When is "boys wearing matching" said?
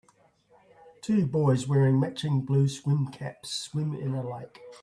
1.27-2.41